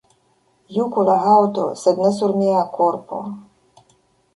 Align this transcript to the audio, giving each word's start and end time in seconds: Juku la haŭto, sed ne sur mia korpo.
Juku 0.77 1.03
la 1.11 1.19
haŭto, 1.27 1.67
sed 1.85 2.03
ne 2.07 2.11
sur 2.19 2.37
mia 2.43 2.67
korpo. 2.79 3.23